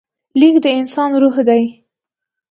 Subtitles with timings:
[0.39, 1.63] لیک د انسان روح دی.